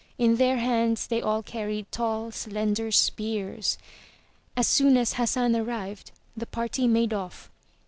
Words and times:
In 0.17 0.37
their 0.37 0.57
hands 0.57 1.05
they 1.05 1.21
all 1.21 1.43
carried 1.43 1.91
tall, 1.91 2.31
slender 2.31 2.89
spears. 2.91 3.77
As 4.57 4.65
soon 4.65 4.97
as 4.97 5.13
Hassan 5.13 5.55
arrived, 5.55 6.09
the 6.35 6.47
party 6.47 6.87
made 6.87 7.13
off. 7.13 7.51